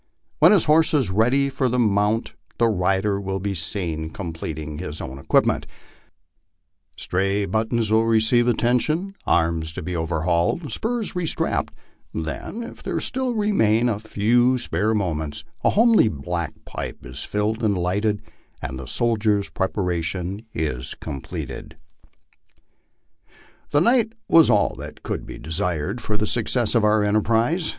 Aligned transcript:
When 0.39 0.51
his 0.51 0.65
horse 0.65 0.95
is 0.95 1.11
ready 1.11 1.47
for 1.47 1.69
the 1.69 1.77
mount 1.77 2.33
the 2.57 2.67
rider 2.69 3.21
will 3.21 3.39
be 3.39 3.53
seen 3.53 4.09
completing 4.09 4.79
his 4.79 4.99
own 4.99 5.19
equipment; 5.19 5.67
stray 6.97 7.45
buttons 7.45 7.91
will 7.91 8.05
receive 8.07 8.47
atten 8.47 8.79
tion, 8.79 9.13
arms 9.27 9.73
be 9.73 9.95
overhauled, 9.95 10.73
spurs 10.73 11.11
restrapped; 11.13 11.69
then, 12.15 12.63
if 12.63 12.81
there 12.81 12.99
still 12.99 13.35
remain 13.35 13.87
a 13.87 13.99
few 13.99 14.57
spare 14.57 14.95
moments, 14.95 15.43
the 15.61 15.69
homely 15.69 16.07
black 16.07 16.53
pipe 16.65 17.05
is 17.05 17.23
filled 17.23 17.63
and 17.63 17.77
lighted, 17.77 18.23
and 18.59 18.79
the 18.79 18.87
soldier's 18.87 19.51
preparation 19.51 20.41
is 20.51 20.95
completed. 20.95 21.77
The 23.69 23.81
night 23.81 24.13
was 24.27 24.49
all 24.49 24.73
that 24.77 25.03
could 25.03 25.27
be 25.27 25.37
desired 25.37 26.01
for 26.01 26.17
the 26.17 26.25
success 26.25 26.73
of 26.73 26.83
our 26.83 27.03
enterprise. 27.03 27.69